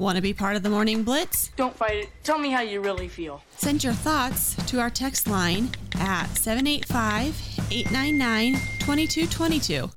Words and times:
Want 0.00 0.16
to 0.16 0.22
be 0.22 0.32
part 0.32 0.56
of 0.56 0.62
the 0.62 0.70
Morning 0.70 1.02
Blitz? 1.02 1.48
Don't 1.56 1.76
fight 1.76 1.96
it. 1.96 2.08
Tell 2.22 2.38
me 2.38 2.50
how 2.50 2.62
you 2.62 2.80
really 2.80 3.06
feel. 3.06 3.42
Send 3.58 3.84
your 3.84 3.92
thoughts 3.92 4.54
to 4.64 4.80
our 4.80 4.88
text 4.88 5.28
line 5.28 5.68
at 5.94 6.38
785 6.38 7.38
899 7.70 8.54
2222. 8.78 9.90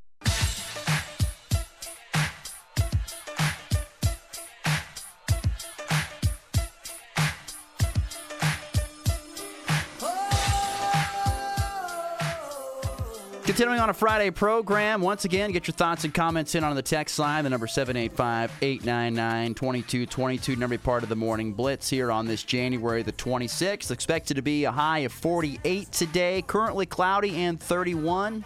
Continuing 13.54 13.82
on 13.82 13.92
a 13.92 13.94
Friday 13.94 14.32
program, 14.32 15.00
once 15.00 15.26
again, 15.26 15.52
get 15.52 15.68
your 15.68 15.76
thoughts 15.76 16.04
and 16.06 16.12
comments 16.12 16.56
in 16.56 16.64
on 16.64 16.76
the 16.76 16.82
text 16.82 17.20
line. 17.20 17.44
The 17.44 17.52
number 17.52 17.68
785 17.68 18.52
899 18.64 19.54
2222. 19.54 20.56
Number 20.56 20.80
part 20.80 21.04
of 21.04 21.10
the 21.10 21.16
morning 21.16 21.54
blitz 21.54 21.88
here 21.88 22.12
on 22.12 22.26
this 22.26 22.42
January 22.42 23.04
the 23.04 23.12
26th. 23.12 23.92
Expected 23.92 24.38
to 24.38 24.42
be 24.42 24.64
a 24.64 24.72
high 24.72 25.00
of 25.00 25.12
48 25.12 25.92
today. 25.92 26.44
Currently 26.48 26.88
cloudy 26.88 27.44
and 27.44 27.60
31. 27.60 28.44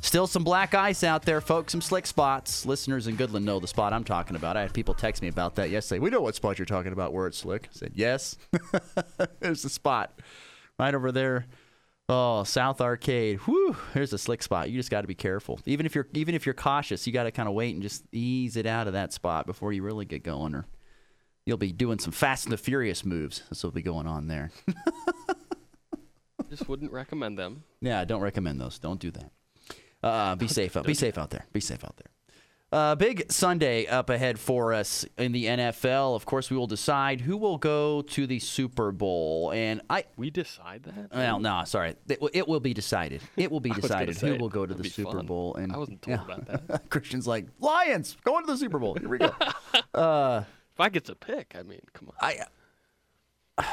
Still 0.00 0.26
some 0.26 0.44
black 0.44 0.72
ice 0.72 1.04
out 1.04 1.26
there, 1.26 1.42
folks. 1.42 1.72
Some 1.72 1.82
slick 1.82 2.06
spots. 2.06 2.64
Listeners 2.64 3.08
in 3.08 3.18
Goodland 3.18 3.44
know 3.44 3.60
the 3.60 3.68
spot 3.68 3.92
I'm 3.92 4.02
talking 4.02 4.34
about. 4.34 4.56
I 4.56 4.62
had 4.62 4.72
people 4.72 4.94
text 4.94 5.20
me 5.20 5.28
about 5.28 5.56
that 5.56 5.68
yesterday. 5.68 5.98
We 5.98 6.08
know 6.08 6.22
what 6.22 6.36
spot 6.36 6.58
you're 6.58 6.64
talking 6.64 6.92
about 6.92 7.12
where 7.12 7.26
it's 7.26 7.36
slick. 7.36 7.68
I 7.70 7.76
said, 7.76 7.92
yes. 7.96 8.38
There's 9.40 9.60
the 9.60 9.68
spot 9.68 10.18
right 10.78 10.94
over 10.94 11.12
there 11.12 11.44
Oh, 12.14 12.44
South 12.44 12.82
Arcade. 12.82 13.38
Whew, 13.38 13.74
here's 13.94 14.12
a 14.12 14.18
slick 14.18 14.42
spot. 14.42 14.68
You 14.68 14.78
just 14.78 14.90
got 14.90 15.00
to 15.00 15.06
be 15.06 15.14
careful. 15.14 15.58
Even 15.64 15.86
if 15.86 15.94
you're 15.94 16.06
even 16.12 16.34
if 16.34 16.44
you're 16.44 16.54
cautious, 16.54 17.06
you 17.06 17.12
got 17.12 17.22
to 17.22 17.30
kind 17.30 17.48
of 17.48 17.54
wait 17.54 17.72
and 17.72 17.82
just 17.82 18.04
ease 18.12 18.58
it 18.58 18.66
out 18.66 18.86
of 18.86 18.92
that 18.92 19.14
spot 19.14 19.46
before 19.46 19.72
you 19.72 19.82
really 19.82 20.04
get 20.04 20.22
going 20.22 20.54
or 20.54 20.66
you'll 21.46 21.56
be 21.56 21.72
doing 21.72 21.98
some 21.98 22.12
Fast 22.12 22.44
and 22.44 22.52
the 22.52 22.58
Furious 22.58 23.02
moves. 23.02 23.42
That's 23.48 23.64
what'll 23.64 23.74
be 23.74 23.80
going 23.80 24.06
on 24.06 24.26
there. 24.26 24.50
just 26.50 26.68
wouldn't 26.68 26.92
recommend 26.92 27.38
them. 27.38 27.64
Yeah, 27.80 27.98
I 27.98 28.04
don't 28.04 28.20
recommend 28.20 28.60
those. 28.60 28.78
Don't 28.78 29.00
do 29.00 29.10
that. 29.12 29.30
Uh, 30.02 30.34
be 30.34 30.48
safe 30.48 30.76
out. 30.76 30.84
Be 30.84 30.92
safe 30.92 31.16
out 31.16 31.30
there. 31.30 31.46
Be 31.54 31.60
safe 31.60 31.82
out 31.82 31.96
there. 31.96 32.11
Uh, 32.72 32.94
big 32.94 33.30
Sunday 33.30 33.86
up 33.86 34.08
ahead 34.08 34.38
for 34.38 34.72
us 34.72 35.04
in 35.18 35.32
the 35.32 35.44
NFL. 35.44 36.16
Of 36.16 36.24
course, 36.24 36.48
we 36.48 36.56
will 36.56 36.66
decide 36.66 37.20
who 37.20 37.36
will 37.36 37.58
go 37.58 38.00
to 38.00 38.26
the 38.26 38.38
Super 38.38 38.90
Bowl, 38.92 39.52
and 39.54 39.82
I 39.90 40.04
we 40.16 40.30
decide 40.30 40.84
that. 40.84 41.14
Well, 41.14 41.38
no, 41.38 41.64
sorry, 41.66 41.96
it, 42.08 42.18
it 42.32 42.48
will 42.48 42.60
be 42.60 42.72
decided. 42.72 43.20
It 43.36 43.50
will 43.50 43.60
be 43.60 43.70
decided 43.80 44.16
who 44.16 44.36
will 44.36 44.48
go 44.48 44.64
to 44.64 44.72
the 44.72 44.88
Super 44.88 45.18
fun. 45.18 45.26
Bowl. 45.26 45.54
And 45.56 45.70
I 45.70 45.76
wasn't 45.76 46.00
told 46.00 46.20
yeah. 46.20 46.24
about 46.24 46.68
that. 46.68 46.88
Christian's 46.90 47.26
like 47.26 47.46
Lions 47.60 48.16
going 48.24 48.46
to 48.46 48.52
the 48.52 48.56
Super 48.56 48.78
Bowl. 48.78 48.94
Here 48.94 49.08
we 49.08 49.18
go. 49.18 49.32
uh, 49.92 50.44
if 50.72 50.80
I 50.80 50.88
get 50.88 51.04
to 51.04 51.14
pick, 51.14 51.54
I 51.58 51.64
mean, 51.64 51.80
come 51.92 52.08
on. 52.08 52.14
I. 52.22 53.66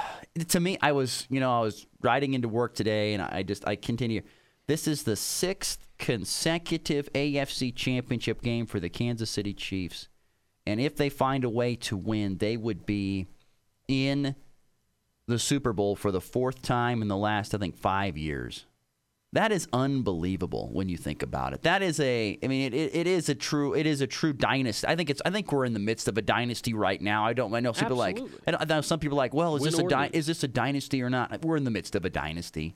to 0.50 0.59
me, 0.59 0.77
I 0.81 0.92
was, 0.92 1.25
you 1.30 1.39
know, 1.39 1.58
I 1.58 1.61
was 1.61 1.88
riding 2.02 2.33
into 2.33 2.50
work 2.50 2.75
today, 2.75 3.14
and 3.14 3.23
I 3.23 3.44
just, 3.44 3.66
I 3.66 3.77
continue. 3.77 4.23
This 4.67 4.89
is 4.89 5.03
the 5.03 5.16
sixth 5.16 5.89
consecutive 6.00 7.11
AFC 7.14 7.75
championship 7.75 8.42
game 8.42 8.66
for 8.66 8.80
the 8.80 8.89
Kansas 8.89 9.30
City 9.30 9.53
Chiefs. 9.53 10.08
And 10.66 10.80
if 10.80 10.95
they 10.95 11.09
find 11.09 11.44
a 11.44 11.50
way 11.50 11.75
to 11.75 11.97
win, 11.97 12.38
they 12.38 12.58
would 12.58 12.86
be 12.86 13.28
in 13.88 14.36
the 15.27 15.39
Super 15.39 15.73
Bowl 15.73 15.95
for 15.95 16.11
the 16.11 16.22
fourth 16.22 16.61
time 16.61 17.02
in 17.02 17.08
the 17.08 17.17
last, 17.17 17.53
I 17.53 17.58
think, 17.58 17.77
five 17.77 18.17
years. 18.17 18.66
That 19.33 19.52
is 19.52 19.67
unbelievable 19.72 20.70
when 20.72 20.89
you 20.89 20.97
think 20.97 21.22
about 21.22 21.53
it. 21.53 21.61
That 21.61 21.83
is 21.83 22.00
a, 22.00 22.39
I 22.42 22.47
mean, 22.47 22.73
it, 22.73 22.95
it, 22.95 23.05
is 23.05 23.30
a 23.30 23.36
true, 23.36 23.75
it 23.75 23.86
is 23.86 24.02
a 24.02 24.08
true 24.08 24.33
dynasty. 24.33 24.88
I 24.88 24.95
think 24.95 25.11
it's, 25.11 25.22
I 25.23 25.30
think 25.30 25.52
we're 25.52 25.66
in 25.66 25.73
the 25.73 25.80
midst 25.80 26.08
of 26.08 26.17
a 26.17 26.22
dynasty 26.23 26.73
right 26.73 27.00
now. 27.00 27.25
I 27.25 27.33
don't, 27.33 27.53
I 27.53 27.59
know 27.59 27.73
some 27.73 27.86
people 27.86 27.97
like, 27.97 28.20
I 28.47 28.66
know 28.66 28.81
some 28.81 29.00
people 29.00 29.17
like, 29.17 29.36
well, 29.36 29.55
is 29.55 29.61
Win 29.61 29.72
this 29.72 29.80
a, 29.80 29.88
di- 29.88 30.09
is 30.14 30.25
this 30.25 30.44
a 30.44 30.47
dynasty 30.47 31.03
or 31.03 31.11
not? 31.11 31.45
We're 31.45 31.58
in 31.58 31.64
the 31.64 31.72
midst 31.72 31.94
of 31.95 32.05
a 32.05 32.09
dynasty. 32.09 32.75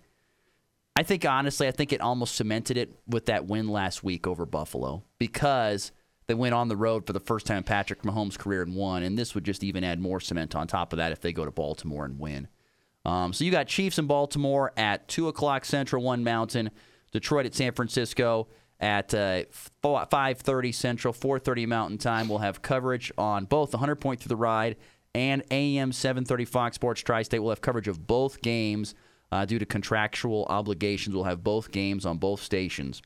I 0.96 1.04
think 1.04 1.26
honestly, 1.26 1.68
I 1.68 1.72
think 1.72 1.92
it 1.92 2.02
almost 2.02 2.36
cemented 2.36 2.78
it 2.78 2.94
with 3.08 3.26
that 3.26 3.46
win 3.46 3.68
last 3.68 4.04
week 4.04 4.28
over 4.28 4.46
Buffalo 4.46 5.04
because 5.18 5.92
they 6.28 6.34
went 6.34 6.54
on 6.54 6.68
the 6.68 6.78
road 6.78 7.08
for 7.08 7.14
the 7.14 7.20
first 7.20 7.48
time 7.48 7.58
in 7.58 7.64
Patrick 7.64 8.04
Mahomes' 8.04 8.38
career 8.38 8.62
and 8.62 8.76
won, 8.76 9.04
and 9.04 9.18
this 9.18 9.34
would 9.34 9.44
just 9.44 9.64
even 9.64 9.84
add 9.84 10.00
more 10.00 10.20
cement 10.20 10.56
on 10.56 10.68
top 10.68 10.94
of 10.94 10.98
that 10.98 11.12
if 11.12 11.20
they 11.20 11.34
go 11.34 11.46
to 11.46 11.52
Baltimore 11.52 12.06
and 12.06 12.20
win. 12.20 12.48
Um, 13.06 13.34
so 13.34 13.44
you 13.44 13.52
got 13.52 13.68
Chiefs 13.68 13.98
in 13.98 14.08
Baltimore 14.08 14.72
at 14.78 15.08
two 15.08 15.28
o'clock 15.28 15.66
Central, 15.66 16.04
one 16.04 16.24
Mountain. 16.24 16.70
Detroit 17.12 17.46
at 17.46 17.54
San 17.54 17.72
Francisco 17.74 18.48
at 18.80 19.14
uh, 19.14 19.44
5:30 19.84 20.74
Central, 20.74 21.14
4:30 21.14 21.68
Mountain 21.68 21.98
Time. 22.00 22.28
We'll 22.28 22.40
have 22.40 22.62
coverage 22.62 23.12
on 23.18 23.46
both 23.46 23.72
the 23.72 23.78
100 23.78 23.96
Point 23.98 24.20
Through 24.20 24.30
the 24.30 24.36
Ride 24.36 24.78
and 25.16 25.44
AM 25.52 25.92
730 25.92 26.46
Fox 26.46 26.76
Sports 26.76 27.02
Tri-State. 27.02 27.40
We'll 27.40 27.52
have 27.52 27.62
coverage 27.62 27.88
of 27.88 28.08
both 28.08 28.42
games 28.42 28.96
uh, 29.34 29.46
due 29.46 29.58
to 29.58 29.66
contractual 29.66 30.46
obligations. 30.48 31.16
We'll 31.16 31.24
have 31.24 31.44
both 31.44 31.72
games 31.72 32.06
on 32.06 32.18
both 32.18 32.42
stations. 32.42 33.02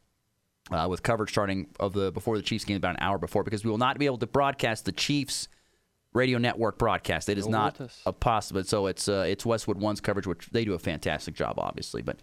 Uh, 0.70 0.86
with 0.90 1.02
coverage 1.02 1.30
starting 1.30 1.66
of 1.80 1.94
the 1.94 2.12
before 2.12 2.36
the 2.36 2.44
Chiefs 2.44 2.66
game 2.66 2.76
about 2.76 2.96
an 2.96 3.02
hour 3.02 3.18
before 3.18 3.42
because 3.42 3.64
we 3.64 3.72
will 3.72 3.78
not 3.78 3.98
be 3.98 4.06
able 4.06 4.18
to 4.18 4.28
broadcast 4.28 4.84
the 4.84 4.92
Chiefs 4.92 5.48
radio 6.14 6.38
network 6.38 6.78
broadcast. 6.78 7.30
It 7.30 7.38
is 7.38 7.48
not 7.48 7.80
a 8.06 8.12
possible. 8.12 8.62
So 8.66 8.88
it's 8.88 9.08
uh, 9.08 9.24
it's 9.26 9.46
Westwood 9.46 9.78
One's 9.78 10.02
coverage, 10.02 10.28
which 10.28 10.50
they 10.52 10.66
do 10.66 10.74
a 10.74 10.80
fantastic 10.80 11.36
job, 11.36 11.58
obviously. 11.58 12.02
But 12.02 12.18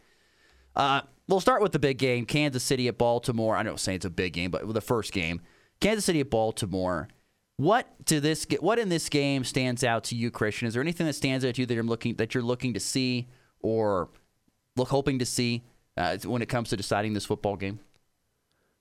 uh, 0.76 1.00
we'll 1.26 1.40
start 1.40 1.62
with 1.62 1.72
the 1.72 1.78
big 1.78 1.96
game: 1.96 2.26
Kansas 2.26 2.62
City 2.62 2.86
at 2.86 2.98
Baltimore. 2.98 3.56
I 3.56 3.62
don't 3.62 3.80
say 3.80 3.94
it's 3.94 4.04
a 4.04 4.10
big 4.10 4.34
game, 4.34 4.50
but 4.50 4.70
the 4.74 4.82
first 4.82 5.14
game, 5.14 5.40
Kansas 5.80 6.04
City 6.04 6.20
at 6.20 6.28
Baltimore. 6.28 7.08
What 7.56 7.86
to 8.06 8.20
this? 8.20 8.46
What 8.60 8.78
in 8.78 8.90
this 8.90 9.08
game 9.08 9.42
stands 9.44 9.82
out 9.82 10.04
to 10.04 10.16
you, 10.16 10.30
Christian? 10.30 10.68
Is 10.68 10.74
there 10.74 10.82
anything 10.82 11.06
that 11.06 11.14
stands 11.14 11.46
out 11.46 11.54
to 11.54 11.62
you 11.62 11.66
that 11.66 11.72
you're 11.74 11.82
looking 11.82 12.16
that 12.16 12.34
you're 12.34 12.42
looking 12.42 12.74
to 12.74 12.80
see 12.80 13.28
or 13.64 14.08
look 14.76 14.88
hoping 14.88 15.18
to 15.18 15.26
see 15.26 15.62
uh, 15.96 16.18
when 16.18 16.42
it 16.42 16.48
comes 16.48 16.68
to 16.68 16.76
deciding 16.76 17.14
this 17.14 17.24
football 17.24 17.56
game? 17.56 17.80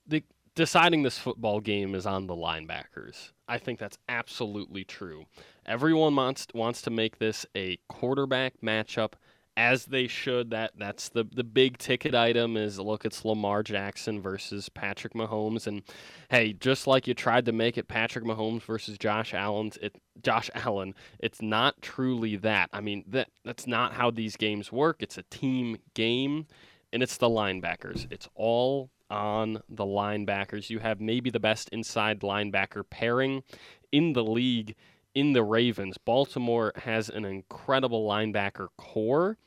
the 0.07 0.23
deciding 0.55 1.03
this 1.03 1.17
football 1.17 1.59
game 1.59 1.95
is 1.95 2.05
on 2.05 2.27
the 2.27 2.35
linebackers. 2.35 3.31
I 3.47 3.57
think 3.57 3.79
that's 3.79 3.97
absolutely 4.09 4.83
true. 4.83 5.25
Everyone 5.65 6.15
wants 6.15 6.47
wants 6.53 6.81
to 6.83 6.89
make 6.89 7.19
this 7.19 7.45
a 7.55 7.77
quarterback 7.89 8.55
matchup 8.61 9.13
as 9.55 9.85
they 9.85 10.07
should. 10.07 10.51
That 10.51 10.71
that's 10.77 11.09
the 11.09 11.23
the 11.23 11.43
big 11.43 11.77
ticket 11.77 12.15
item 12.15 12.57
is 12.57 12.79
look 12.79 13.05
it's 13.05 13.23
Lamar 13.25 13.63
Jackson 13.63 14.21
versus 14.21 14.69
Patrick 14.69 15.13
Mahomes 15.13 15.67
and 15.67 15.83
hey, 16.29 16.53
just 16.53 16.87
like 16.87 17.07
you 17.07 17.13
tried 17.13 17.45
to 17.45 17.51
make 17.51 17.77
it 17.77 17.87
Patrick 17.87 18.25
Mahomes 18.25 18.63
versus 18.63 18.97
Josh 18.97 19.33
Allen's 19.33 19.77
it 19.77 19.95
Josh 20.21 20.49
Allen, 20.55 20.95
it's 21.19 21.41
not 21.41 21.81
truly 21.81 22.35
that. 22.37 22.69
I 22.73 22.81
mean, 22.81 23.03
that 23.07 23.29
that's 23.43 23.67
not 23.67 23.93
how 23.93 24.11
these 24.11 24.35
games 24.37 24.71
work. 24.71 24.97
It's 25.01 25.17
a 25.17 25.23
team 25.23 25.77
game 25.93 26.47
and 26.91 27.03
it's 27.03 27.17
the 27.17 27.29
linebackers. 27.29 28.07
It's 28.11 28.29
all 28.35 28.91
on 29.09 29.61
the 29.69 29.85
linebackers. 29.85 30.69
You 30.69 30.79
have 30.79 30.99
maybe 30.99 31.29
the 31.29 31.39
best 31.39 31.69
inside 31.69 32.21
linebacker 32.21 32.83
pairing 32.89 33.43
in 33.91 34.13
the 34.13 34.23
league 34.23 34.75
in 35.13 35.33
the 35.33 35.43
Ravens. 35.43 35.97
Baltimore 35.97 36.71
has 36.77 37.09
an 37.09 37.25
incredible 37.25 38.07
linebacker 38.07 38.67
corps. 38.77 39.37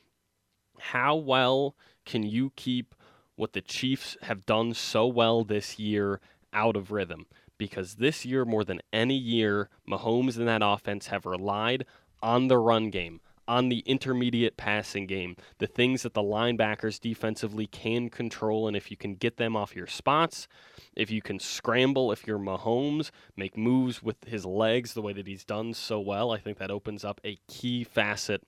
How 0.79 1.15
well 1.15 1.75
can 2.05 2.23
you 2.23 2.51
keep 2.55 2.95
what 3.35 3.53
the 3.53 3.61
Chiefs 3.61 4.17
have 4.23 4.45
done 4.45 4.73
so 4.73 5.07
well 5.07 5.43
this 5.43 5.77
year 5.79 6.19
out 6.53 6.75
of 6.75 6.91
rhythm? 6.91 7.25
Because 7.57 7.95
this 7.95 8.25
year, 8.25 8.45
more 8.45 8.63
than 8.63 8.81
any 8.93 9.17
year, 9.17 9.69
Mahomes 9.89 10.37
and 10.37 10.47
that 10.47 10.61
offense 10.63 11.07
have 11.07 11.25
relied 11.25 11.85
on 12.21 12.47
the 12.47 12.57
run 12.57 12.89
game, 12.89 13.19
on 13.47 13.69
the 13.69 13.79
intermediate 13.79 14.57
passing 14.57 15.07
game, 15.07 15.35
the 15.59 15.67
things 15.67 16.03
that 16.03 16.13
the 16.13 16.21
linebackers 16.21 16.99
defensively 16.99 17.67
can 17.67 18.09
control. 18.09 18.67
And 18.67 18.75
if 18.75 18.91
you 18.91 18.97
can 18.97 19.15
get 19.15 19.37
them 19.37 19.55
off 19.55 19.75
your 19.75 19.87
spots, 19.87 20.47
if 20.95 21.09
you 21.09 21.21
can 21.21 21.39
scramble, 21.39 22.11
if 22.11 22.27
you're 22.27 22.39
Mahomes, 22.39 23.11
make 23.35 23.57
moves 23.57 24.03
with 24.03 24.23
his 24.25 24.45
legs 24.45 24.93
the 24.93 25.01
way 25.01 25.13
that 25.13 25.27
he's 25.27 25.45
done 25.45 25.73
so 25.73 25.99
well, 25.99 26.31
I 26.31 26.39
think 26.39 26.57
that 26.57 26.71
opens 26.71 27.05
up 27.05 27.21
a 27.23 27.39
key 27.47 27.83
facet 27.83 28.43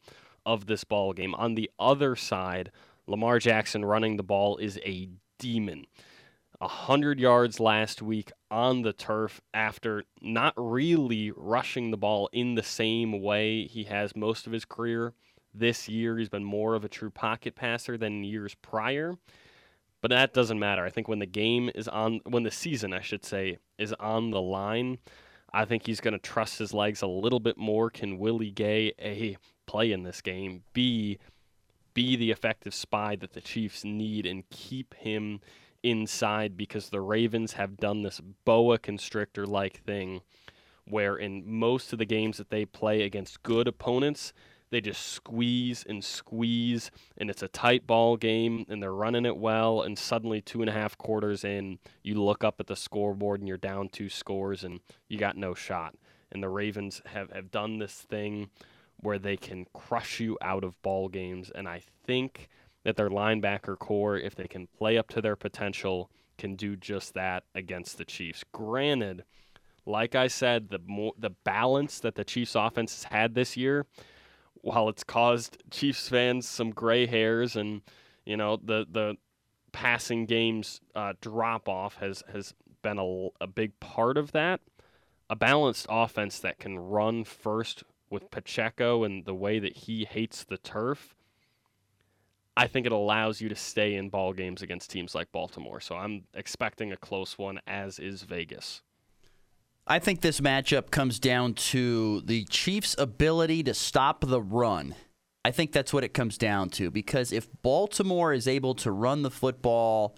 of 0.46 0.66
this 0.66 0.84
ball 0.84 1.14
game. 1.14 1.36
On 1.36 1.56
the 1.56 1.70
other 1.80 2.16
side, 2.16 2.72
Lamar 3.08 3.40
Jackson 3.40 3.86
running 3.86 4.18
the 4.18 4.24
ball 4.24 4.58
is 4.58 4.80
a 4.86 5.10
demon. 5.38 5.86
100 6.60 7.20
yards 7.20 7.60
last 7.60 8.02
week 8.02 8.32
on 8.52 8.82
the 8.82 8.92
turf 8.92 9.40
after 9.54 10.04
not 10.22 10.54
really 10.58 11.32
rushing 11.36 11.90
the 11.90 11.98
ball 11.98 12.30
in 12.34 12.56
the 12.56 12.64
same 12.64 13.22
way 13.22 13.66
he 13.66 13.86
has 13.86 14.16
most 14.16 14.46
of 14.46 14.52
his 14.52 14.66
career. 14.66 15.14
This 15.54 15.88
year, 15.88 16.18
he's 16.18 16.30
been 16.30 16.44
more 16.44 16.76
of 16.76 16.84
a 16.84 16.90
true 16.90 17.10
pocket 17.10 17.56
passer 17.56 17.98
than 17.98 18.24
years 18.24 18.56
prior. 18.56 19.16
But 20.02 20.12
that 20.12 20.34
doesn't 20.34 20.60
matter. 20.60 20.84
I 20.84 20.90
think 20.90 21.08
when 21.08 21.20
the 21.20 21.26
game 21.26 21.72
is 21.76 21.88
on, 21.88 22.20
when 22.26 22.44
the 22.44 22.52
season, 22.52 22.94
I 22.94 23.02
should 23.02 23.26
say, 23.26 23.58
is 23.78 23.94
on 23.94 24.32
the 24.32 24.42
line, 24.42 25.00
I 25.54 25.66
think 25.66 25.86
he's 25.86 26.02
going 26.02 26.14
to 26.14 26.20
trust 26.20 26.60
his 26.60 26.74
legs 26.74 27.02
a 27.02 27.08
little 27.08 27.40
bit 27.40 27.58
more. 27.58 27.90
Can 27.90 28.18
Willie 28.18 28.52
Gay, 28.52 28.94
A, 29.00 29.38
play 29.66 29.92
in 29.92 30.04
this 30.04 30.22
game, 30.22 30.64
B, 30.74 31.20
be 31.94 32.16
the 32.16 32.32
effective 32.32 32.74
spy 32.74 33.16
that 33.18 33.34
the 33.34 33.42
Chiefs 33.42 33.84
need 33.84 34.26
and 34.26 34.50
keep 34.50 34.94
him 34.94 35.40
inside 35.84 36.58
because 36.58 36.90
the 36.90 37.02
Ravens 37.02 37.54
have 37.54 37.78
done 37.78 38.04
this 38.04 38.22
boa 38.46 38.78
constrictor 38.78 39.46
like 39.46 39.84
thing 39.84 40.22
where 40.86 41.16
in 41.16 41.44
most 41.46 41.94
of 41.94 42.00
the 42.00 42.06
games 42.06 42.38
that 42.38 42.50
they 42.50 42.66
play 42.66 43.04
against 43.04 43.44
good 43.44 43.68
opponents, 43.68 44.34
they 44.72 44.82
just 44.82 45.08
squeeze 45.08 45.84
and 45.88 46.04
squeeze, 46.04 46.92
and 47.18 47.30
it's 47.30 47.42
a 47.42 47.48
tight 47.48 47.88
ball 47.88 48.18
game, 48.18 48.66
and 48.70 48.82
they're 48.82 48.94
running 48.94 49.26
it 49.26 49.38
well, 49.38 49.82
and 49.82 49.98
suddenly 49.98 50.42
two 50.42 50.62
and 50.62 50.70
a 50.70 50.74
half 50.74 50.98
quarters 50.98 51.44
in, 51.44 51.80
you 52.04 52.22
look 52.22 52.44
up 52.44 52.60
at 52.60 52.68
the 52.68 52.76
scoreboard 52.76 53.40
and 53.40 53.48
you're 53.48 53.58
down 53.58 53.90
two 53.90 54.10
scores, 54.10 54.64
and 54.64 54.80
you 55.08 55.18
got 55.18 55.38
no 55.38 55.54
shot. 55.54 55.96
And 56.32 56.44
the 56.44 56.50
Ravens 56.50 57.02
have, 57.08 57.32
have 57.32 57.50
done 57.50 57.80
this 57.80 57.94
thing 57.94 58.50
where 58.98 59.18
they 59.18 59.38
can 59.38 59.66
crush 59.74 60.20
you 60.20 60.38
out 60.42 60.64
of 60.64 60.80
ball 60.82 61.08
games, 61.08 61.52
and 61.54 61.68
I 61.68 61.82
think 62.06 62.50
that 62.84 62.96
their 62.96 63.10
linebacker 63.10 63.78
corps, 63.78 64.18
if 64.18 64.36
they 64.36 64.48
can 64.48 64.68
play 64.68 64.98
up 64.98 65.10
to 65.10 65.22
their 65.22 65.36
potential, 65.36 66.10
can 66.38 66.56
do 66.56 66.76
just 66.76 67.14
that 67.14 67.44
against 67.54 67.98
the 67.98 68.06
Chiefs. 68.06 68.44
Granted, 68.52 69.24
like 69.86 70.16
I 70.16 70.28
said, 70.28 70.70
the 70.70 70.80
more 70.86 71.14
the 71.18 71.32
balance 71.32 72.00
that 72.00 72.16
the 72.16 72.24
Chiefs 72.24 72.56
offense 72.56 73.04
has 73.04 73.12
had 73.12 73.36
this 73.36 73.58
year 73.58 73.86
while 74.62 74.90
it's 74.90 75.04
caused 75.04 75.62
Chiefs 75.72 76.10
fans 76.10 76.48
some 76.48 76.72
gray 76.72 77.06
hairs 77.06 77.56
and 77.56 77.82
you 78.26 78.38
know 78.38 78.58
the 78.58 78.86
the 78.90 79.16
passing 79.72 80.26
games 80.26 80.82
uh, 80.96 81.14
drop 81.22 81.70
off 81.70 81.98
has 81.98 82.24
has 82.32 82.54
been 82.82 82.98
a, 82.98 83.28
a 83.42 83.48
big 83.48 83.80
part 83.80 84.18
of 84.18 84.32
that. 84.32 84.62
A 85.30 85.36
balanced 85.36 85.86
offense 85.90 86.40
that 86.40 86.58
can 86.58 86.80
run 86.80 87.24
first 87.24 87.84
with 88.10 88.32
Pacheco 88.32 89.04
and 89.04 89.26
the 89.26 89.36
way 89.36 89.60
that 89.60 89.78
he 89.78 90.06
hates 90.06 90.44
the 90.44 90.58
turf. 90.58 91.14
I 92.60 92.68
think 92.68 92.86
it 92.86 92.92
allows 92.92 93.40
you 93.40 93.48
to 93.48 93.56
stay 93.56 93.96
in 93.96 94.10
ball 94.10 94.34
games 94.34 94.62
against 94.62 94.92
teams 94.92 95.16
like 95.16 95.32
Baltimore. 95.32 95.80
So 95.80 95.96
I'm 95.96 96.26
expecting 96.34 96.92
a 96.92 96.98
close 96.98 97.38
one, 97.38 97.62
as 97.66 98.00
is 98.00 98.24
Vegas. 98.24 98.82
I 99.88 100.00
think 100.00 100.20
this 100.20 100.42
matchup 100.42 100.92
comes 100.92 101.20
down 101.20 101.54
to 101.54 102.20
the 102.20 102.44
Chiefs' 102.50 102.98
ability 103.00 103.64
to 103.64 103.74
stop 103.74 104.26
the 104.28 104.42
run. 104.42 104.94
I 105.46 105.52
think 105.52 105.72
that's 105.72 105.94
what 105.94 106.04
it 106.04 106.14
comes 106.14 106.38
down 106.38 106.70
to 106.72 106.92
because 106.92 107.32
if 107.32 107.48
Baltimore 107.62 108.34
is 108.34 108.46
able 108.46 108.76
to 108.76 108.92
run 108.92 109.22
the 109.22 109.32
football 109.32 110.18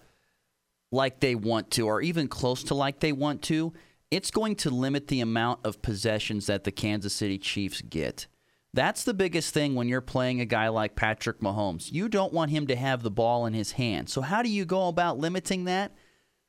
like 0.90 1.20
they 1.20 1.36
want 1.36 1.70
to, 1.70 1.86
or 1.86 2.02
even 2.02 2.26
close 2.26 2.64
to 2.64 2.74
like 2.74 2.98
they 2.98 3.12
want 3.12 3.42
to, 3.42 3.72
it's 4.10 4.32
going 4.32 4.56
to 4.56 4.70
limit 4.70 5.06
the 5.06 5.20
amount 5.20 5.60
of 5.64 5.80
possessions 5.80 6.46
that 6.46 6.64
the 6.64 6.72
Kansas 6.72 7.14
City 7.14 7.38
Chiefs 7.38 7.82
get. 7.82 8.26
That's 8.74 9.04
the 9.04 9.12
biggest 9.14 9.52
thing 9.52 9.74
when 9.74 9.88
you're 9.88 10.00
playing 10.00 10.40
a 10.40 10.46
guy 10.46 10.68
like 10.68 10.96
Patrick 10.96 11.40
Mahomes. 11.40 11.92
You 11.92 12.08
don't 12.08 12.32
want 12.32 12.50
him 12.50 12.66
to 12.68 12.76
have 12.76 13.02
the 13.02 13.10
ball 13.10 13.44
in 13.44 13.52
his 13.52 13.72
hand. 13.72 14.08
So, 14.08 14.22
how 14.22 14.42
do 14.42 14.48
you 14.48 14.64
go 14.64 14.88
about 14.88 15.18
limiting 15.18 15.64
that? 15.64 15.92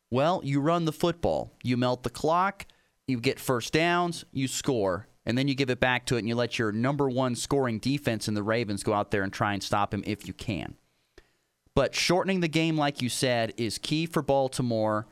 Well, 0.10 0.42
you 0.44 0.62
run 0.62 0.86
the 0.86 0.94
football, 0.94 1.54
you 1.64 1.76
melt 1.76 2.04
the 2.04 2.10
clock, 2.10 2.66
you 3.08 3.20
get 3.20 3.40
first 3.40 3.74
downs, 3.74 4.24
you 4.32 4.48
score, 4.48 5.08
and 5.26 5.38
then 5.38 5.48
you 5.48 5.56
give 5.56 5.70
it 5.70 5.80
back 5.80 6.06
to 6.06 6.16
it 6.16 6.20
and 6.20 6.28
you 6.28 6.36
let 6.36 6.60
your 6.60 6.72
number 6.72 7.10
one 7.10 7.36
scoring 7.36 7.80
defense 7.80 8.28
in 8.28 8.34
the 8.34 8.44
Ravens 8.44 8.84
go 8.84 8.94
out 8.94 9.12
there 9.12 9.24
and 9.24 9.34
try 9.34 9.54
and 9.54 9.64
stop 9.64 9.94
him 9.94 10.04
if 10.06 10.28
you 10.28 10.34
can. 10.34 10.76
But 11.76 11.96
shortening 11.96 12.42
the 12.42 12.48
game, 12.48 12.78
like 12.78 13.02
you 13.02 13.10
said, 13.10 13.54
is 13.58 13.78
key 13.78 14.06
for 14.06 14.22
Baltimore, 14.22 15.08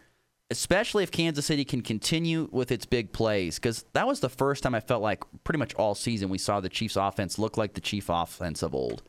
especially 0.51 1.03
if 1.03 1.12
Kansas 1.12 1.45
City 1.45 1.65
can 1.65 1.81
continue 1.81 2.50
with 2.51 2.71
its 2.71 2.86
big 2.86 3.12
plays. 3.12 3.56
Because 3.56 3.86
that 3.94 4.06
was 4.06 4.19
the 4.19 4.30
first 4.30 4.63
time 4.63 4.75
I 4.75 4.80
felt 4.80 5.01
like 5.01 5.24
pretty 5.44 5.57
much 5.57 5.74
all 5.75 5.95
season 5.95 6.30
we 6.30 6.38
saw 6.38 6.59
the 6.59 6.69
Chiefs' 6.69 6.95
offense 6.95 7.39
look 7.39 7.57
like 7.57 7.74
the 7.74 7.81
Chief 7.81 8.09
offense 8.09 8.62
of 8.62 8.75
old. 8.75 9.01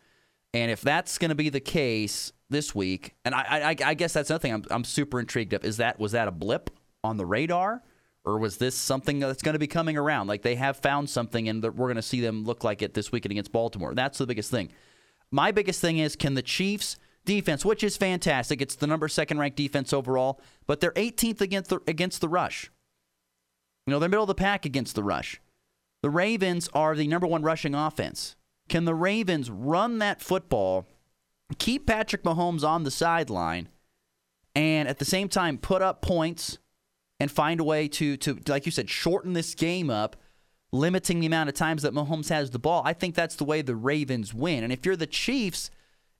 And 0.54 0.70
if 0.70 0.80
that's 0.80 1.18
going 1.18 1.30
to 1.30 1.34
be 1.34 1.48
the 1.48 1.60
case 1.60 2.32
this 2.48 2.74
week, 2.74 3.14
and 3.24 3.34
I, 3.34 3.70
I, 3.70 3.76
I 3.84 3.94
guess 3.94 4.12
that's 4.12 4.30
another 4.30 4.42
thing 4.42 4.54
I'm, 4.54 4.64
I'm 4.70 4.84
super 4.84 5.18
intrigued 5.18 5.52
of, 5.52 5.64
is 5.64 5.78
that 5.78 5.98
was 5.98 6.12
that 6.12 6.28
a 6.28 6.32
blip 6.32 6.70
on 7.02 7.16
the 7.16 7.26
radar? 7.26 7.82
or 8.24 8.38
was 8.38 8.56
this 8.58 8.74
something 8.74 9.18
that's 9.18 9.42
going 9.42 9.54
to 9.54 9.58
be 9.58 9.66
coming 9.66 9.96
around? 9.96 10.28
Like 10.28 10.42
they 10.42 10.54
have 10.54 10.76
found 10.76 11.10
something, 11.10 11.48
and 11.48 11.62
we're 11.62 11.88
going 11.88 11.96
to 11.96 12.02
see 12.02 12.20
them 12.20 12.44
look 12.44 12.64
like 12.64 12.82
it 12.82 12.94
this 12.94 13.10
weekend 13.10 13.32
against 13.32 13.52
Baltimore. 13.52 13.94
That's 13.94 14.18
the 14.18 14.26
biggest 14.26 14.50
thing. 14.50 14.70
My 15.30 15.50
biggest 15.50 15.80
thing 15.80 15.98
is 15.98 16.14
can 16.14 16.34
the 16.34 16.42
Chiefs 16.42 16.98
defense, 17.24 17.64
which 17.64 17.84
is 17.84 17.96
fantastic, 17.96 18.60
it's 18.60 18.74
the 18.74 18.86
number 18.86 19.08
second 19.08 19.38
ranked 19.38 19.56
defense 19.56 19.92
overall, 19.92 20.40
but 20.66 20.80
they're 20.80 20.92
18th 20.92 21.40
against 21.40 21.70
the, 21.70 21.80
against 21.86 22.20
the 22.20 22.28
rush. 22.28 22.70
You 23.86 23.92
know, 23.92 23.98
they're 23.98 24.08
middle 24.08 24.24
of 24.24 24.28
the 24.28 24.34
pack 24.34 24.64
against 24.64 24.94
the 24.94 25.02
rush. 25.02 25.40
The 26.02 26.10
Ravens 26.10 26.68
are 26.74 26.94
the 26.94 27.08
number 27.08 27.26
one 27.26 27.42
rushing 27.42 27.74
offense. 27.74 28.36
Can 28.68 28.84
the 28.84 28.94
Ravens 28.94 29.50
run 29.50 29.98
that 29.98 30.20
football, 30.20 30.86
keep 31.58 31.86
Patrick 31.86 32.22
Mahomes 32.22 32.64
on 32.64 32.84
the 32.84 32.90
sideline, 32.90 33.68
and 34.54 34.88
at 34.88 34.98
the 34.98 35.04
same 35.04 35.28
time 35.28 35.58
put 35.58 35.82
up 35.82 36.02
points? 36.02 36.58
and 37.22 37.30
find 37.30 37.60
a 37.60 37.64
way 37.64 37.86
to 37.86 38.16
to 38.16 38.36
like 38.48 38.66
you 38.66 38.72
said 38.72 38.90
shorten 38.90 39.32
this 39.32 39.54
game 39.54 39.88
up 39.90 40.16
limiting 40.72 41.20
the 41.20 41.26
amount 41.26 41.48
of 41.48 41.54
times 41.54 41.82
that 41.82 41.92
Mahomes 41.92 42.30
has 42.30 42.50
the 42.50 42.58
ball. 42.58 42.82
I 42.84 42.94
think 42.94 43.14
that's 43.14 43.36
the 43.36 43.44
way 43.44 43.62
the 43.62 43.76
Ravens 43.76 44.34
win. 44.34 44.64
And 44.64 44.72
if 44.72 44.84
you're 44.84 44.96
the 44.96 45.06
Chiefs, 45.06 45.70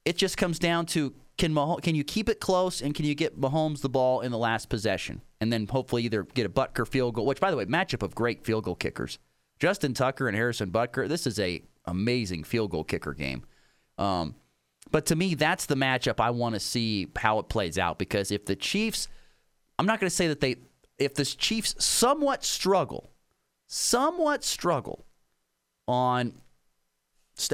it 0.05 0.17
just 0.17 0.37
comes 0.37 0.59
down 0.59 0.87
to 0.87 1.15
can 1.39 1.53
Mahomes, 1.53 1.83
can 1.83 1.95
you 1.95 2.05
keep 2.05 2.29
it 2.29 2.41
close 2.41 2.83
and 2.83 2.95
can 2.95 3.05
you 3.05 3.15
get 3.15 3.41
Mahomes 3.41 3.81
the 3.81 3.89
ball 3.89 4.21
in 4.21 4.31
the 4.31 4.39
last 4.39 4.69
possession 4.69 5.23
and 5.41 5.53
then 5.53 5.67
hopefully 5.67 6.05
either 6.05 6.23
get 6.23 6.47
a 6.47 6.49
Butker 6.49 6.87
field 6.87 7.15
goal, 7.15 7.27
which 7.27 7.41
by 7.41 7.51
the 7.51 7.57
way, 7.57 7.65
matchup 7.65 8.03
of 8.03 8.15
great 8.15 8.45
field 8.45 8.65
goal 8.65 8.75
kickers. 8.75 9.19
Justin 9.59 9.95
Tucker 9.95 10.29
and 10.29 10.37
Harrison 10.37 10.71
Butker. 10.71 11.09
This 11.09 11.27
is 11.27 11.39
a 11.39 11.63
amazing 11.87 12.45
field 12.45 12.71
goal 12.71 12.85
kicker 12.85 13.15
game. 13.15 13.45
Um, 13.99 14.35
but 14.91 15.07
to 15.07 15.17
me, 15.17 15.35
that's 15.35 15.67
the 15.67 15.75
matchup 15.75 16.21
I 16.21 16.31
want 16.31 16.55
to 16.55 16.61
see 16.61 17.09
how 17.17 17.39
it 17.39 17.49
plays 17.49 17.79
out 17.79 17.99
because 17.99 18.31
if 18.31 18.45
the 18.45 18.57
Chiefs, 18.57 19.09
I'm 19.79 19.87
not 19.87 20.01
going 20.01 20.11
to 20.11 20.15
say 20.15 20.29
that 20.29 20.41
they 20.41 20.57
if 20.99 21.15
the 21.15 21.25
Chiefs 21.25 21.75
somewhat 21.83 22.45
struggle, 22.45 23.11
somewhat 23.67 24.45
struggle 24.45 25.07
on, 25.89 26.35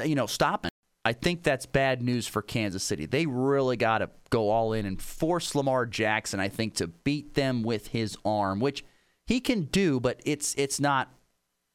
you 0.03 0.15
know, 0.15 0.25
stopping, 0.25 0.71
I 1.09 1.13
think 1.13 1.41
that's 1.41 1.65
bad 1.65 2.03
news 2.03 2.27
for 2.27 2.43
Kansas 2.43 2.83
City. 2.83 3.07
They 3.07 3.25
really 3.25 3.77
got 3.77 3.97
to 3.97 4.11
go 4.29 4.51
all 4.51 4.73
in 4.73 4.85
and 4.85 5.01
force 5.01 5.55
Lamar 5.55 5.87
Jackson, 5.87 6.39
I 6.39 6.49
think, 6.49 6.75
to 6.75 6.85
beat 6.85 7.33
them 7.33 7.63
with 7.63 7.87
his 7.87 8.15
arm, 8.23 8.59
which 8.59 8.85
he 9.25 9.39
can 9.39 9.63
do, 9.63 9.99
but 9.99 10.21
it's 10.23 10.53
it's 10.55 10.79
not 10.79 11.11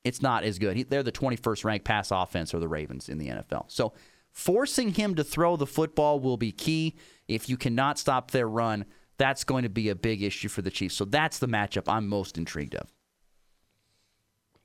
it's 0.04 0.22
not 0.22 0.44
as 0.44 0.60
good. 0.60 0.76
He, 0.76 0.84
they're 0.84 1.02
the 1.02 1.10
21st 1.10 1.64
ranked 1.64 1.84
pass 1.84 2.12
offense 2.12 2.54
or 2.54 2.60
the 2.60 2.68
Ravens 2.68 3.08
in 3.08 3.18
the 3.18 3.26
NFL. 3.26 3.72
So 3.72 3.92
forcing 4.30 4.94
him 4.94 5.16
to 5.16 5.24
throw 5.24 5.56
the 5.56 5.66
football 5.66 6.20
will 6.20 6.36
be 6.36 6.52
key. 6.52 6.94
If 7.26 7.48
you 7.48 7.56
cannot 7.56 7.98
stop 7.98 8.30
their 8.30 8.48
run, 8.48 8.84
that's 9.18 9.42
going 9.42 9.64
to 9.64 9.68
be 9.68 9.88
a 9.88 9.96
big 9.96 10.22
issue 10.22 10.48
for 10.48 10.62
the 10.62 10.70
Chiefs. 10.70 10.94
So 10.94 11.04
that's 11.04 11.40
the 11.40 11.48
matchup 11.48 11.92
I'm 11.92 12.06
most 12.06 12.38
intrigued 12.38 12.76
of. 12.76 12.92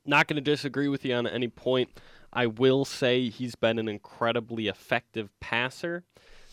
Not 0.06 0.28
going 0.28 0.36
to 0.36 0.42
disagree 0.42 0.90
with 0.90 1.06
you 1.06 1.16
on 1.16 1.26
any 1.26 1.48
point. 1.48 1.90
I 2.32 2.46
will 2.46 2.86
say 2.86 3.30
he's 3.30 3.56
been 3.56 3.80
an 3.80 3.88
incredibly 3.88 4.68
effective 4.68 5.30
passer. 5.40 6.04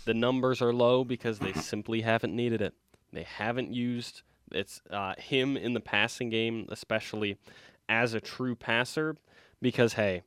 The 0.05 0.15
numbers 0.15 0.63
are 0.63 0.73
low 0.73 1.05
because 1.05 1.39
they 1.39 1.53
simply 1.55 2.03
haven't 2.03 2.35
needed 2.35 2.63
it. 2.63 2.75
They 3.13 3.25
haven't 3.25 3.73
used 3.73 4.23
it's 4.53 4.81
uh, 4.91 5.15
him 5.19 5.57
in 5.57 5.73
the 5.73 5.81
passing 5.81 6.31
game, 6.31 6.67
especially 6.71 7.39
as 7.89 8.15
a 8.15 8.21
true 8.21 8.55
passer, 8.55 9.17
because 9.61 9.95
hey, 9.95 10.23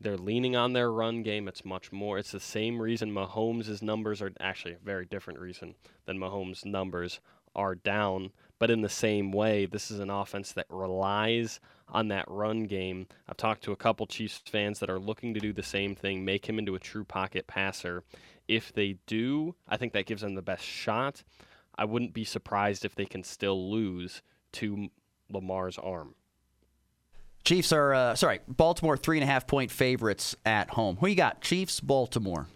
they're 0.00 0.16
leaning 0.16 0.56
on 0.56 0.72
their 0.72 0.92
run 0.92 1.22
game. 1.22 1.48
It's 1.48 1.64
much 1.64 1.92
more. 1.92 2.18
It's 2.18 2.32
the 2.32 2.40
same 2.40 2.80
reason 2.80 3.10
Mahomes' 3.10 3.82
numbers 3.82 4.20
are 4.20 4.32
actually 4.40 4.74
a 4.74 4.84
very 4.84 5.06
different 5.06 5.38
reason 5.38 5.74
than 6.04 6.18
Mahomes' 6.18 6.64
numbers 6.64 7.20
are 7.54 7.74
down. 7.74 8.32
But 8.58 8.70
in 8.70 8.82
the 8.82 8.88
same 8.88 9.32
way, 9.32 9.66
this 9.66 9.90
is 9.90 10.00
an 10.00 10.10
offense 10.10 10.52
that 10.52 10.66
relies 10.68 11.60
on 11.88 12.08
that 12.08 12.24
run 12.28 12.64
game. 12.64 13.06
I've 13.28 13.36
talked 13.36 13.64
to 13.64 13.72
a 13.72 13.76
couple 13.76 14.06
Chiefs 14.06 14.40
fans 14.46 14.80
that 14.80 14.90
are 14.90 14.98
looking 14.98 15.34
to 15.34 15.40
do 15.40 15.52
the 15.52 15.62
same 15.62 15.94
thing, 15.94 16.24
make 16.24 16.46
him 16.46 16.58
into 16.58 16.74
a 16.74 16.80
true 16.80 17.04
pocket 17.04 17.46
passer. 17.46 18.02
If 18.48 18.72
they 18.72 18.98
do, 19.06 19.54
I 19.68 19.76
think 19.76 19.92
that 19.92 20.06
gives 20.06 20.22
them 20.22 20.34
the 20.34 20.42
best 20.42 20.64
shot. 20.64 21.22
I 21.76 21.84
wouldn't 21.84 22.12
be 22.12 22.24
surprised 22.24 22.84
if 22.84 22.94
they 22.94 23.06
can 23.06 23.24
still 23.24 23.70
lose 23.70 24.22
to 24.52 24.88
Lamar's 25.30 25.78
arm. 25.78 26.14
Chiefs 27.44 27.72
are 27.72 27.92
uh, 27.92 28.14
sorry, 28.14 28.40
Baltimore 28.48 28.96
three 28.96 29.18
and 29.18 29.24
a 29.24 29.30
half 29.30 29.46
point 29.46 29.70
favorites 29.70 30.34
at 30.46 30.70
home. 30.70 30.96
Who 30.96 31.08
you 31.08 31.14
got? 31.14 31.40
Chiefs, 31.40 31.80
Baltimore. 31.80 32.46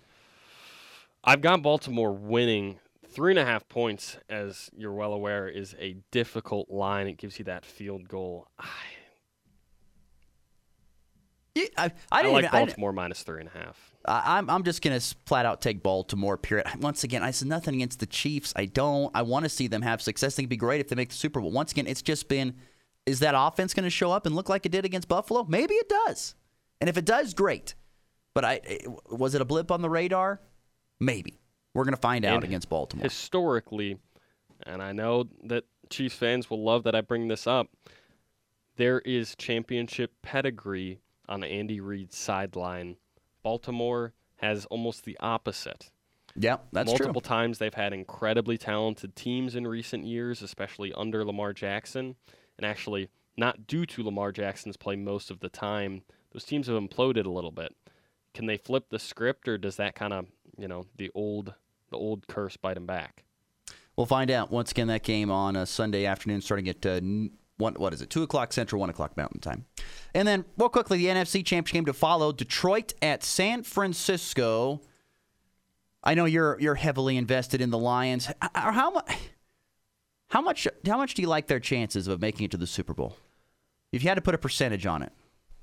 I've 1.22 1.42
got 1.42 1.62
Baltimore 1.62 2.12
winning 2.12 2.78
three 3.06 3.32
and 3.32 3.38
a 3.38 3.44
half 3.44 3.68
points, 3.68 4.16
as 4.30 4.70
you're 4.76 4.92
well 4.92 5.12
aware, 5.12 5.48
is 5.48 5.74
a 5.78 5.96
difficult 6.10 6.70
line. 6.70 7.06
It 7.06 7.18
gives 7.18 7.38
you 7.38 7.44
that 7.46 7.64
field 7.64 8.08
goal. 8.08 8.48
I, 8.58 8.64
I, 11.76 11.84
I, 11.84 11.92
I 12.12 12.22
didn't 12.22 12.34
like 12.34 12.44
even, 12.44 12.66
Baltimore 12.66 12.92
minus 12.92 13.22
three 13.22 13.40
and 13.40 13.50
a 13.54 13.58
half. 13.58 13.92
I, 14.04 14.38
I'm 14.38 14.48
I'm 14.50 14.62
just 14.64 14.82
gonna 14.82 15.00
flat 15.26 15.46
out 15.46 15.60
take 15.60 15.82
Baltimore. 15.82 16.36
Period. 16.36 16.66
Once 16.80 17.04
again, 17.04 17.22
I 17.22 17.30
said 17.30 17.48
nothing 17.48 17.74
against 17.74 18.00
the 18.00 18.06
Chiefs. 18.06 18.52
I 18.56 18.66
don't. 18.66 19.10
I 19.14 19.22
want 19.22 19.44
to 19.44 19.48
see 19.48 19.66
them 19.66 19.82
have 19.82 20.02
success. 20.02 20.34
I 20.34 20.36
think 20.36 20.44
it'd 20.44 20.50
be 20.50 20.56
great 20.56 20.80
if 20.80 20.88
they 20.88 20.96
make 20.96 21.10
the 21.10 21.14
Super 21.14 21.40
Bowl. 21.40 21.50
Once 21.50 21.72
again, 21.72 21.86
it's 21.86 22.02
just 22.02 22.28
been 22.28 22.54
is 23.08 23.20
that 23.20 23.34
offense 23.36 23.72
going 23.72 23.84
to 23.84 23.90
show 23.90 24.12
up 24.12 24.26
and 24.26 24.34
look 24.34 24.50
like 24.50 24.66
it 24.66 24.72
did 24.72 24.84
against 24.84 25.08
Buffalo? 25.08 25.44
Maybe 25.48 25.74
it 25.74 25.88
does. 25.88 26.34
And 26.80 26.90
if 26.90 26.98
it 26.98 27.06
does, 27.06 27.32
great. 27.32 27.74
But 28.34 28.44
I 28.44 28.60
eh, 28.64 28.78
was 29.10 29.34
it 29.34 29.40
a 29.40 29.44
blip 29.44 29.70
on 29.70 29.80
the 29.80 29.90
radar? 29.90 30.40
Maybe. 31.00 31.40
We're 31.74 31.84
going 31.84 31.94
to 31.94 32.00
find 32.00 32.24
out 32.24 32.36
and 32.36 32.44
against 32.44 32.68
Baltimore. 32.68 33.04
Historically, 33.04 33.98
and 34.66 34.82
I 34.82 34.92
know 34.92 35.28
that 35.44 35.64
Chiefs 35.90 36.16
fans 36.16 36.50
will 36.50 36.62
love 36.62 36.84
that 36.84 36.94
I 36.94 37.00
bring 37.00 37.28
this 37.28 37.46
up, 37.46 37.68
there 38.76 39.00
is 39.00 39.34
championship 39.36 40.12
pedigree 40.22 41.00
on 41.28 41.44
Andy 41.44 41.80
Reid's 41.80 42.16
sideline. 42.16 42.96
Baltimore 43.42 44.12
has 44.36 44.66
almost 44.66 45.04
the 45.04 45.16
opposite. 45.20 45.90
Yep, 46.36 46.68
that's 46.72 46.86
Multiple 46.86 47.20
true. 47.20 47.28
times 47.28 47.58
they've 47.58 47.74
had 47.74 47.92
incredibly 47.92 48.58
talented 48.58 49.16
teams 49.16 49.56
in 49.56 49.66
recent 49.66 50.04
years, 50.06 50.42
especially 50.42 50.92
under 50.92 51.24
Lamar 51.24 51.52
Jackson. 51.52 52.14
And 52.56 52.66
actually, 52.66 53.08
not 53.36 53.66
due 53.66 53.86
to 53.86 54.02
Lamar 54.02 54.32
Jackson's 54.32 54.76
play 54.76 54.96
most 54.96 55.30
of 55.30 55.40
the 55.40 55.48
time, 55.48 56.02
those 56.32 56.44
teams 56.44 56.66
have 56.66 56.80
imploded 56.80 57.24
a 57.24 57.30
little 57.30 57.50
bit. 57.50 57.74
Can 58.34 58.46
they 58.46 58.56
flip 58.56 58.86
the 58.90 58.98
script, 58.98 59.48
or 59.48 59.58
does 59.58 59.76
that 59.76 59.94
kind 59.94 60.12
of, 60.12 60.26
you 60.56 60.68
know, 60.68 60.84
the 60.96 61.10
old 61.14 61.54
the 61.90 61.96
old 61.96 62.26
curse 62.28 62.56
bite 62.56 62.74
them 62.74 62.86
back? 62.86 63.24
We'll 63.96 64.06
find 64.06 64.30
out 64.30 64.52
once 64.52 64.70
again 64.70 64.86
that 64.88 65.02
game 65.02 65.30
on 65.30 65.56
a 65.56 65.66
Sunday 65.66 66.04
afternoon, 66.04 66.40
starting 66.40 66.68
at 66.68 66.86
uh, 66.86 67.00
one. 67.58 67.74
What 67.74 67.92
is 67.92 68.00
it? 68.02 68.10
Two 68.10 68.22
o'clock 68.22 68.52
Central, 68.52 68.80
one 68.80 68.90
o'clock 68.90 69.16
Mountain 69.16 69.40
Time. 69.40 69.66
And 70.14 70.26
then, 70.26 70.44
real 70.56 70.68
quickly, 70.68 70.98
the 70.98 71.06
NFC 71.06 71.44
Championship 71.44 71.74
game 71.74 71.84
to 71.86 71.92
follow: 71.92 72.32
Detroit 72.32 72.94
at 73.02 73.22
San 73.22 73.62
Francisco. 73.62 74.80
I 76.02 76.14
know 76.14 76.24
you're 76.24 76.58
you're 76.60 76.76
heavily 76.76 77.16
invested 77.16 77.60
in 77.60 77.70
the 77.70 77.78
Lions. 77.78 78.30
How 78.54 78.90
much? 78.90 79.18
How 80.28 80.40
much? 80.40 80.68
How 80.86 80.96
much 80.96 81.14
do 81.14 81.22
you 81.22 81.28
like 81.28 81.46
their 81.46 81.60
chances 81.60 82.08
of 82.08 82.20
making 82.20 82.44
it 82.46 82.50
to 82.52 82.56
the 82.56 82.66
Super 82.66 82.94
Bowl? 82.94 83.16
If 83.92 84.02
you 84.02 84.08
had 84.08 84.14
to 84.14 84.22
put 84.22 84.34
a 84.34 84.38
percentage 84.38 84.86
on 84.86 85.02
it, 85.02 85.12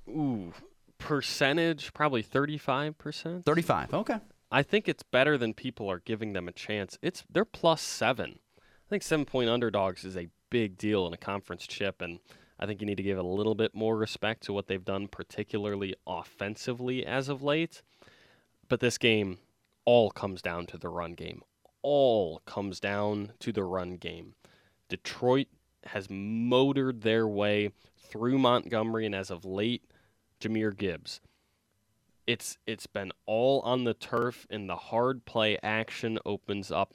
Ooh, 0.10 0.54
percentage 0.98 1.94
probably 1.94 2.22
thirty-five 2.22 2.98
percent. 2.98 3.46
thirty-five. 3.46 3.94
Okay. 3.94 4.18
I 4.52 4.64
think 4.64 4.88
it's 4.88 5.04
better 5.04 5.38
than 5.38 5.54
people 5.54 5.90
are 5.90 6.00
giving 6.00 6.34
them 6.34 6.48
a 6.48 6.52
chance. 6.52 6.98
It's 7.02 7.24
they're 7.30 7.46
plus 7.46 7.82
seven. 7.82 8.40
I 8.58 8.90
think 8.90 9.04
seven 9.04 9.26
point 9.26 9.50
underdogs 9.50 10.04
is 10.04 10.16
a 10.16 10.28
big 10.50 10.78
deal 10.78 11.08
in 11.08 11.14
a 11.14 11.18
conference 11.18 11.68
chip, 11.68 12.02
and 12.02 12.20
I 12.60 12.66
think 12.66 12.82
you 12.82 12.88
need 12.88 12.98
to 12.98 13.04
give 13.04 13.18
a 13.18 13.24
little 13.24 13.56
bit 13.56 13.76
more 13.76 13.96
respect 13.98 14.44
to 14.44 14.54
what 14.54 14.68
they've 14.68 14.84
done, 14.84 15.08
particularly 15.08 15.96
offensively 16.08 17.06
as 17.06 17.30
of 17.30 17.44
late. 17.44 17.82
But 18.68 18.80
this 18.80 18.98
game 18.98 19.40
all 19.86 20.10
comes 20.10 20.42
down 20.42 20.66
to 20.68 20.78
the 20.78 20.90
run 20.90 21.14
game. 21.14 21.42
All 21.82 22.42
comes 22.46 22.80
down 22.80 23.34
to 23.40 23.52
the 23.52 23.64
run 23.64 23.98
game. 23.98 24.34
Detroit 24.90 25.48
has 25.86 26.10
motored 26.10 27.02
their 27.02 27.28
way 27.28 27.72
through 27.98 28.40
Montgomery, 28.40 29.06
and 29.06 29.14
as 29.14 29.30
of 29.30 29.46
late, 29.46 29.84
Jahmyr 30.40 30.76
Gibbs 30.76 31.22
it's 32.28 32.58
it's 32.66 32.88
been 32.88 33.12
all 33.26 33.62
on 33.62 33.84
the 33.84 33.94
turf 33.94 34.48
and 34.50 34.70
the 34.70 34.76
hard 34.76 35.26
play 35.26 35.58
action 35.62 36.18
opens 36.26 36.72
up 36.72 36.94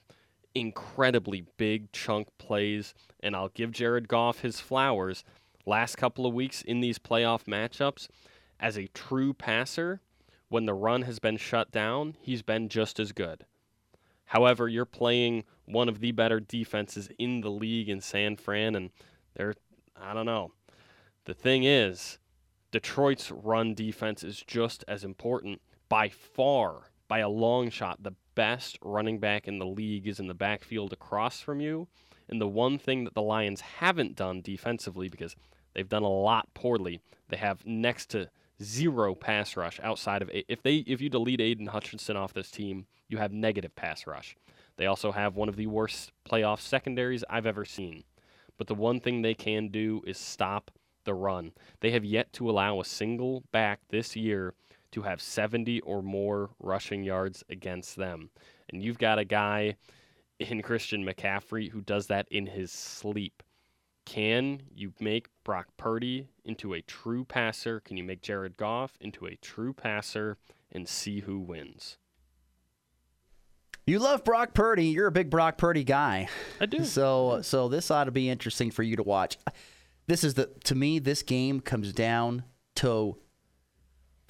incredibly 0.53 1.45
big 1.57 1.91
chunk 1.91 2.27
plays 2.37 2.93
and 3.21 3.35
I'll 3.35 3.49
give 3.49 3.71
Jared 3.71 4.07
Goff 4.07 4.41
his 4.41 4.59
flowers. 4.59 5.23
Last 5.65 5.95
couple 5.95 6.25
of 6.25 6.33
weeks 6.33 6.61
in 6.61 6.81
these 6.81 6.99
playoff 6.99 7.43
matchups 7.45 8.07
as 8.59 8.77
a 8.77 8.87
true 8.87 9.33
passer 9.33 10.01
when 10.49 10.65
the 10.65 10.73
run 10.73 11.03
has 11.03 11.19
been 11.19 11.37
shut 11.37 11.71
down 11.71 12.15
he's 12.19 12.41
been 12.41 12.69
just 12.69 12.99
as 12.99 13.11
good. 13.11 13.45
However 14.25 14.67
you're 14.67 14.85
playing 14.85 15.43
one 15.65 15.89
of 15.89 15.99
the 15.99 16.11
better 16.11 16.39
defenses 16.39 17.09
in 17.17 17.41
the 17.41 17.51
league 17.51 17.89
in 17.89 18.01
San 18.01 18.35
Fran 18.37 18.75
and 18.75 18.89
they're 19.35 19.55
I 19.99 20.13
don't 20.13 20.25
know. 20.25 20.51
The 21.25 21.33
thing 21.33 21.63
is 21.63 22.17
Detroit's 22.71 23.31
run 23.31 23.73
defense 23.73 24.23
is 24.23 24.41
just 24.45 24.83
as 24.87 25.03
important 25.03 25.61
by 25.89 26.07
far, 26.07 26.90
by 27.11 27.19
a 27.19 27.27
long 27.27 27.69
shot. 27.69 28.01
The 28.01 28.15
best 28.35 28.79
running 28.81 29.19
back 29.19 29.45
in 29.45 29.59
the 29.59 29.65
league 29.65 30.07
is 30.07 30.21
in 30.21 30.27
the 30.27 30.33
backfield 30.33 30.93
across 30.93 31.41
from 31.41 31.59
you. 31.59 31.89
And 32.29 32.39
the 32.39 32.47
one 32.47 32.77
thing 32.77 33.03
that 33.03 33.15
the 33.15 33.21
Lions 33.21 33.59
haven't 33.59 34.15
done 34.15 34.39
defensively, 34.39 35.09
because 35.09 35.35
they've 35.73 35.89
done 35.89 36.03
a 36.03 36.09
lot 36.09 36.47
poorly, 36.53 37.01
they 37.27 37.35
have 37.35 37.65
next 37.65 38.11
to 38.11 38.29
zero 38.63 39.13
pass 39.13 39.57
rush 39.57 39.77
outside 39.83 40.21
of 40.21 40.29
if 40.33 40.63
they 40.63 40.85
if 40.87 41.01
you 41.01 41.09
delete 41.09 41.41
Aidan 41.41 41.67
Hutchinson 41.67 42.15
off 42.15 42.33
this 42.33 42.49
team, 42.49 42.85
you 43.09 43.17
have 43.17 43.33
negative 43.33 43.75
pass 43.75 44.07
rush. 44.07 44.37
They 44.77 44.85
also 44.85 45.11
have 45.11 45.35
one 45.35 45.49
of 45.49 45.57
the 45.57 45.67
worst 45.67 46.13
playoff 46.23 46.61
secondaries 46.61 47.25
I've 47.29 47.45
ever 47.45 47.65
seen. 47.65 48.05
But 48.57 48.67
the 48.67 48.75
one 48.75 49.01
thing 49.01 49.21
they 49.21 49.33
can 49.33 49.67
do 49.67 50.01
is 50.07 50.17
stop 50.17 50.71
the 51.03 51.13
run. 51.13 51.51
They 51.81 51.91
have 51.91 52.05
yet 52.05 52.31
to 52.33 52.49
allow 52.49 52.79
a 52.79 52.85
single 52.85 53.43
back 53.51 53.81
this 53.89 54.15
year 54.15 54.53
to 54.91 55.01
have 55.03 55.21
70 55.21 55.81
or 55.81 56.01
more 56.01 56.51
rushing 56.59 57.03
yards 57.03 57.43
against 57.49 57.95
them. 57.95 58.29
And 58.69 58.83
you've 58.83 58.97
got 58.97 59.19
a 59.19 59.25
guy 59.25 59.75
in 60.39 60.61
Christian 60.61 61.05
McCaffrey 61.05 61.69
who 61.69 61.81
does 61.81 62.07
that 62.07 62.27
in 62.29 62.45
his 62.45 62.71
sleep. 62.71 63.43
Can 64.05 64.63
you 64.73 64.93
make 64.99 65.27
Brock 65.43 65.67
Purdy 65.77 66.27
into 66.43 66.73
a 66.73 66.81
true 66.81 67.23
passer? 67.23 67.79
Can 67.79 67.97
you 67.97 68.03
make 68.03 68.21
Jared 68.21 68.57
Goff 68.57 68.97
into 68.99 69.25
a 69.25 69.35
true 69.35 69.73
passer 69.73 70.37
and 70.71 70.87
see 70.87 71.21
who 71.21 71.39
wins? 71.39 71.97
You 73.85 73.99
love 73.99 74.23
Brock 74.23 74.53
Purdy. 74.53 74.87
You're 74.87 75.07
a 75.07 75.11
big 75.11 75.29
Brock 75.29 75.57
Purdy 75.57 75.83
guy. 75.83 76.29
I 76.59 76.65
do. 76.65 76.85
So 76.85 77.41
so 77.41 77.67
this 77.67 77.91
ought 77.91 78.05
to 78.05 78.11
be 78.11 78.29
interesting 78.29 78.71
for 78.71 78.83
you 78.83 78.95
to 78.95 79.03
watch. 79.03 79.37
This 80.07 80.23
is 80.23 80.33
the 80.35 80.49
to 80.65 80.75
me 80.75 80.99
this 80.99 81.23
game 81.23 81.59
comes 81.59 81.93
down 81.93 82.43
to 82.75 83.17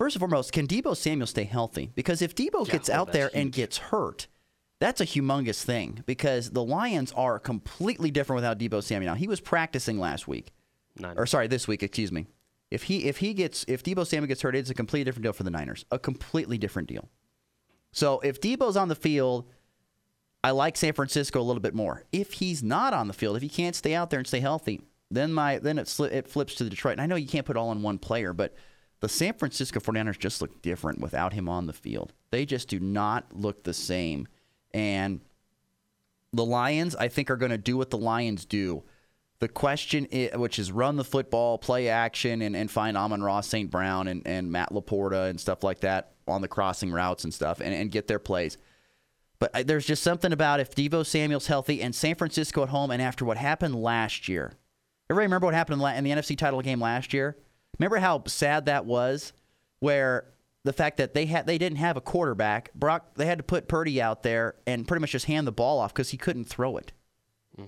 first 0.01 0.15
and 0.15 0.21
foremost, 0.21 0.51
can 0.51 0.65
Deebo 0.65 0.97
Samuel 0.97 1.27
stay 1.27 1.43
healthy? 1.43 1.91
Because 1.93 2.23
if 2.23 2.33
Deebo 2.33 2.65
Yeah, 2.65 2.73
gets 2.73 2.89
oh, 2.89 2.93
out 2.93 3.11
there 3.11 3.29
and 3.35 3.51
gets 3.51 3.77
hurt, 3.77 4.25
that's 4.79 4.99
a 4.99 5.05
humongous 5.05 5.63
thing 5.63 6.03
because 6.07 6.49
the 6.49 6.63
Lions 6.63 7.11
are 7.11 7.37
completely 7.37 8.09
different 8.09 8.37
without 8.37 8.57
Deebo 8.57 8.81
Samuel. 8.81 9.13
Now, 9.13 9.15
he 9.15 9.27
was 9.27 9.39
practicing 9.39 9.99
last 9.99 10.27
week. 10.27 10.53
Nine. 10.97 11.13
Or 11.17 11.27
sorry, 11.27 11.47
this 11.47 11.67
week, 11.67 11.83
excuse 11.83 12.11
me. 12.11 12.25
If 12.71 12.83
he 12.83 13.05
if 13.05 13.17
he 13.17 13.35
gets 13.35 13.63
if 13.67 13.83
Deebo 13.83 14.07
Samuel 14.07 14.27
gets 14.27 14.41
hurt, 14.41 14.55
it's 14.55 14.71
a 14.71 14.73
completely 14.73 15.03
different 15.03 15.21
deal 15.21 15.33
for 15.33 15.43
the 15.43 15.51
Niners. 15.51 15.85
A 15.91 15.99
completely 15.99 16.57
different 16.57 16.87
deal. 16.87 17.07
So 17.91 18.21
if 18.21 18.41
Deebo's 18.41 18.75
on 18.75 18.87
the 18.87 18.95
field, 18.95 19.51
I 20.43 20.49
like 20.49 20.77
San 20.77 20.93
Francisco 20.93 21.39
a 21.39 21.43
little 21.43 21.61
bit 21.61 21.75
more. 21.75 22.05
If 22.11 22.33
he's 22.33 22.63
not 22.63 22.95
on 22.95 23.07
the 23.07 23.13
field, 23.13 23.35
if 23.35 23.43
he 23.43 23.49
can't 23.49 23.75
stay 23.75 23.93
out 23.93 24.09
there 24.09 24.17
and 24.17 24.27
stay 24.27 24.39
healthy, 24.39 24.81
then 25.11 25.31
my 25.31 25.59
then 25.59 25.77
it 25.77 25.85
sli- 25.85 26.11
it 26.11 26.27
flips 26.27 26.55
to 26.55 26.67
Detroit. 26.67 26.93
And 26.93 27.01
I 27.01 27.05
know 27.05 27.17
you 27.17 27.27
can't 27.27 27.45
put 27.45 27.55
all 27.55 27.71
in 27.71 27.83
one 27.83 27.99
player, 27.99 28.33
but 28.33 28.55
the 29.01 29.09
San 29.09 29.33
Francisco 29.33 29.79
49ers 29.79 30.17
just 30.17 30.41
look 30.41 30.61
different 30.61 31.01
without 31.01 31.33
him 31.33 31.49
on 31.49 31.65
the 31.65 31.73
field. 31.73 32.13
They 32.29 32.45
just 32.45 32.67
do 32.69 32.79
not 32.79 33.35
look 33.35 33.63
the 33.63 33.73
same. 33.73 34.27
And 34.73 35.21
the 36.31 36.45
Lions, 36.45 36.95
I 36.95 37.07
think, 37.07 37.29
are 37.29 37.35
going 37.35 37.51
to 37.51 37.57
do 37.57 37.77
what 37.77 37.89
the 37.89 37.97
Lions 37.97 38.45
do. 38.45 38.83
The 39.39 39.47
question, 39.47 40.07
i 40.13 40.37
which 40.37 40.59
is 40.59 40.71
run 40.71 40.97
the 40.97 41.03
football, 41.03 41.57
play 41.57 41.89
action, 41.89 42.43
and, 42.43 42.55
and 42.55 42.69
find 42.69 42.95
Amon-Ra, 42.95 43.41
St. 43.41 43.71
Brown, 43.71 44.07
and, 44.07 44.21
and 44.25 44.51
Matt 44.51 44.71
LaPorta 44.71 45.29
and 45.29 45.39
stuff 45.39 45.63
like 45.63 45.79
that 45.81 46.11
on 46.27 46.41
the 46.41 46.47
crossing 46.47 46.91
routes 46.91 47.23
and 47.23 47.33
stuff, 47.33 47.59
and, 47.59 47.73
and 47.73 47.91
get 47.91 48.07
their 48.07 48.19
plays. 48.19 48.59
But 49.39 49.49
I- 49.55 49.63
there's 49.63 49.87
just 49.87 50.03
something 50.03 50.31
about 50.31 50.59
if 50.59 50.75
Deebo 50.75 51.03
Samuel's 51.03 51.47
healthy 51.47 51.81
and 51.81 51.95
San 51.95 52.13
Francisco 52.13 52.61
at 52.61 52.69
home, 52.69 52.91
and 52.91 53.01
after 53.01 53.25
what 53.25 53.37
happened 53.37 53.81
last 53.81 54.29
year. 54.29 54.53
Everybody 55.09 55.25
remember 55.25 55.47
what 55.47 55.55
happened 55.55 55.81
in 55.81 56.03
the 56.03 56.11
NFC 56.11 56.37
title 56.37 56.61
game 56.61 56.79
last 56.79 57.11
year? 57.11 57.35
Remember 57.81 57.97
how 57.97 58.23
sad 58.27 58.67
that 58.67 58.85
was, 58.85 59.33
where 59.79 60.25
the 60.63 60.73
fact 60.73 60.97
that 60.97 61.15
they 61.15 61.25
had 61.25 61.47
they 61.47 61.57
didn't 61.57 61.79
have 61.79 61.97
a 61.97 62.01
quarterback. 62.01 62.71
Brock 62.75 63.15
they 63.15 63.25
had 63.25 63.39
to 63.39 63.43
put 63.43 63.67
Purdy 63.67 63.99
out 63.99 64.21
there 64.21 64.55
and 64.67 64.87
pretty 64.87 65.01
much 65.01 65.11
just 65.11 65.25
hand 65.25 65.47
the 65.47 65.51
ball 65.51 65.79
off 65.79 65.91
because 65.93 66.09
he 66.09 66.17
couldn't 66.17 66.45
throw 66.45 66.77
it 66.77 66.91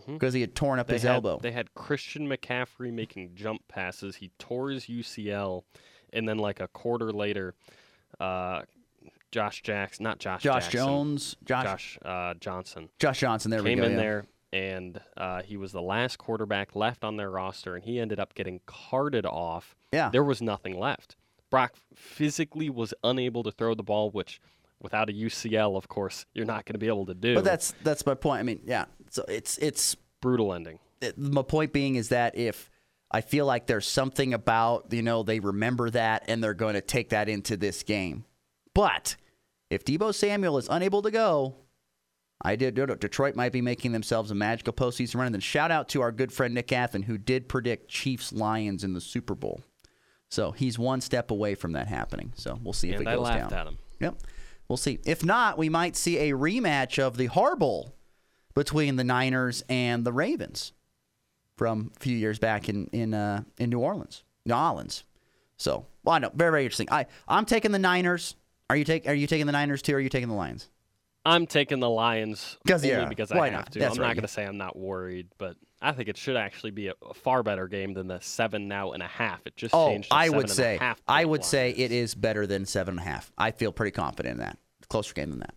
because 0.07 0.33
he 0.33 0.41
had 0.41 0.55
torn 0.55 0.79
up 0.79 0.87
They 0.87 0.93
his 0.93 1.03
had, 1.03 1.15
elbow. 1.15 1.39
They 1.41 1.51
had 1.51 1.73
Christian 1.73 2.27
McCaffrey 2.27 2.93
making 2.93 3.31
jump 3.35 3.67
passes. 3.67 4.15
He 4.15 4.31
tore 4.39 4.69
his 4.69 4.85
UCL, 4.85 5.63
and 6.11 6.27
then 6.27 6.37
like 6.37 6.59
a 6.59 6.67
quarter 6.67 7.11
later, 7.11 7.55
uh, 8.19 8.61
Josh 9.31 9.61
Jackson, 9.61 10.03
not 10.03 10.19
Josh, 10.19 10.43
Josh 10.43 10.65
Jackson, 10.65 10.79
Jones, 10.79 11.35
Josh 11.43 11.63
Josh 11.63 11.99
uh, 12.05 12.33
Johnson 12.35 12.89
Josh 12.99 13.19
Johnson. 13.19 13.51
There 13.51 13.63
we 13.63 13.75
go. 13.75 13.75
came 13.75 13.79
go. 13.79 13.85
in 13.85 13.91
yeah. 13.93 13.97
there, 13.97 14.25
and 14.53 15.01
uh, 15.17 15.41
he 15.41 15.57
was 15.57 15.71
the 15.71 15.81
last 15.81 16.17
quarterback 16.17 16.75
left 16.75 17.03
on 17.03 17.17
their 17.17 17.31
roster, 17.31 17.75
and 17.75 17.83
he 17.83 17.99
ended 17.99 18.19
up 18.19 18.35
getting 18.35 18.61
carted 18.65 19.25
off. 19.25 19.75
Yeah. 19.93 20.09
There 20.09 20.23
was 20.23 20.41
nothing 20.41 20.77
left. 20.77 21.15
Brock 21.49 21.75
physically 21.95 22.69
was 22.69 22.93
unable 23.03 23.43
to 23.43 23.51
throw 23.51 23.75
the 23.75 23.83
ball, 23.83 24.09
which 24.11 24.41
without 24.81 25.09
a 25.09 25.13
UCL, 25.13 25.77
of 25.77 25.87
course, 25.87 26.25
you're 26.33 26.45
not 26.45 26.65
going 26.65 26.73
to 26.73 26.79
be 26.79 26.87
able 26.87 27.05
to 27.05 27.13
do. 27.13 27.35
But 27.35 27.43
that's 27.43 27.73
that's 27.83 28.05
my 28.05 28.15
point. 28.15 28.39
I 28.39 28.43
mean, 28.43 28.61
yeah. 28.65 28.85
So 29.11 29.23
it's 29.27 29.57
it's 29.59 29.95
brutal 30.21 30.53
ending. 30.53 30.79
it- 31.01 31.17
my 31.17 31.43
point 31.43 31.71
being 31.71 31.95
is 31.95 32.09
that 32.09 32.35
if 32.37 32.69
I 33.11 33.21
feel 33.21 33.45
like 33.45 33.67
there's 33.67 33.87
something 33.87 34.33
about, 34.33 34.91
you 34.91 35.03
know, 35.03 35.21
they 35.21 35.39
remember 35.39 35.91
that 35.91 36.23
and 36.27 36.43
they're 36.43 36.55
going 36.55 36.73
to 36.73 36.81
take 36.81 37.09
that 37.09 37.29
into 37.29 37.55
this 37.55 37.83
game. 37.83 38.25
But 38.73 39.15
if 39.69 39.85
Deebo 39.85 40.15
Samuel 40.15 40.57
is 40.57 40.67
unable 40.67 41.03
to 41.03 41.11
go, 41.11 41.55
I 42.41 42.55
did. 42.55 42.73
Detroit 42.73 43.35
might 43.35 43.51
be 43.51 43.61
making 43.61 43.91
themselves 43.91 44.31
a 44.31 44.35
magical 44.35 44.73
postseason 44.73 45.15
run. 45.17 45.27
And 45.27 45.35
then 45.35 45.41
shout 45.41 45.69
out 45.69 45.87
to 45.89 46.01
our 46.01 46.11
good 46.11 46.33
friend 46.33 46.55
Nick 46.55 46.71
Athen, 46.71 47.03
who 47.03 47.17
did 47.19 47.47
predict 47.47 47.87
Chiefs 47.87 48.33
Lions 48.33 48.83
in 48.83 48.93
the 48.93 49.01
Super 49.01 49.35
Bowl. 49.35 49.61
So 50.33 50.51
he's 50.51 50.79
one 50.79 50.99
step 50.99 51.29
away 51.29 51.53
from 51.53 51.73
that 51.73 51.87
happening. 51.87 52.33
So 52.35 52.57
we'll 52.63 52.73
see 52.73 52.89
if 52.89 52.97
and 52.99 53.07
it 53.07 53.11
I 53.11 53.15
goes 53.15 53.23
laughed 53.25 53.49
down. 53.51 53.59
at 53.59 53.67
him. 53.67 53.77
Yep. 53.99 54.15
We'll 54.67 54.77
see. 54.77 54.97
If 55.05 55.23
not, 55.23 55.59
we 55.59 55.69
might 55.69 55.95
see 55.95 56.17
a 56.17 56.31
rematch 56.33 56.97
of 56.97 57.17
the 57.17 57.27
Harbowl 57.27 57.91
between 58.55 58.95
the 58.95 59.03
Niners 59.03 59.63
and 59.69 60.03
the 60.03 60.11
Ravens. 60.11 60.73
from 61.55 61.91
a 61.95 61.99
few 61.99 62.17
years 62.17 62.39
back 62.39 62.67
in 62.67 62.87
in 62.87 63.13
uh, 63.13 63.43
in 63.59 63.69
New 63.69 63.79
Orleans, 63.79 64.23
New 64.45 64.55
Orleans. 64.55 65.03
So, 65.57 65.85
well, 66.03 66.15
I 66.15 66.19
know, 66.19 66.31
very 66.33 66.49
very 66.51 66.63
interesting. 66.63 66.87
I 66.89 67.05
I'm 67.27 67.45
taking 67.45 67.71
the 67.71 67.77
Niners. 67.79 68.35
Are 68.71 68.75
you 68.75 68.85
take 68.85 69.07
Are 69.07 69.13
you 69.13 69.27
taking 69.27 69.45
the 69.45 69.51
Niners 69.51 69.83
too? 69.83 69.93
or 69.93 69.97
Are 69.97 69.99
you 70.01 70.09
taking 70.09 70.29
the 70.29 70.35
Lions? 70.35 70.67
I'm 71.25 71.45
taking 71.45 71.79
the 71.79 71.89
Lions 71.89 72.57
'Cause, 72.67 72.83
only 72.83 72.95
yeah, 72.95 73.05
because 73.07 73.29
why 73.29 73.41
I 73.41 73.49
have 73.49 73.53
not? 73.59 73.71
to. 73.73 73.79
That's 73.79 73.95
I'm 73.97 74.01
right. 74.01 74.07
not 74.09 74.13
going 74.15 74.23
to 74.23 74.27
say 74.33 74.45
I'm 74.45 74.57
not 74.57 74.75
worried, 74.75 75.27
but 75.37 75.55
I 75.83 75.91
think 75.91 76.09
it 76.09 76.17
should 76.17 76.37
actually 76.37 76.71
be 76.71 76.87
a, 76.87 76.93
a 77.07 77.13
far 77.13 77.43
better 77.43 77.67
game 77.67 77.93
than 77.93 78.07
the 78.07 78.19
seven 78.21 78.67
now 78.67 78.93
and 78.93 79.03
a 79.03 79.07
half. 79.07 79.41
It 79.45 79.55
just 79.55 79.75
Oh, 79.75 80.01
I 80.09 80.29
would 80.29 80.49
say 80.49 80.77
half 80.77 81.01
I 81.07 81.25
would 81.25 81.43
say 81.43 81.71
it 81.71 81.91
is 81.91 82.15
better 82.15 82.47
than 82.47 82.65
seven 82.65 82.97
and 82.97 83.07
a 83.07 83.09
half. 83.09 83.31
I 83.37 83.51
feel 83.51 83.71
pretty 83.71 83.91
confident 83.91 84.33
in 84.33 84.39
that. 84.39 84.57
Closer 84.89 85.13
game 85.13 85.29
than 85.29 85.39
that. 85.39 85.55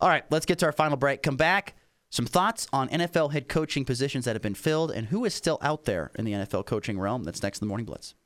All 0.00 0.08
right, 0.08 0.24
let's 0.30 0.46
get 0.46 0.58
to 0.60 0.66
our 0.66 0.72
final 0.72 0.96
break. 0.96 1.22
Come 1.22 1.36
back. 1.36 1.74
Some 2.10 2.26
thoughts 2.26 2.66
on 2.72 2.90
NFL 2.90 3.32
head 3.32 3.48
coaching 3.48 3.86
positions 3.86 4.26
that 4.26 4.34
have 4.34 4.42
been 4.42 4.54
filled 4.54 4.90
and 4.90 5.06
who 5.06 5.24
is 5.24 5.32
still 5.32 5.58
out 5.62 5.84
there 5.84 6.10
in 6.16 6.26
the 6.26 6.32
NFL 6.32 6.66
coaching 6.66 6.98
realm. 7.00 7.24
That's 7.24 7.42
next 7.42 7.62
in 7.62 7.66
the 7.66 7.68
Morning 7.70 7.86
Blitz. 7.86 8.14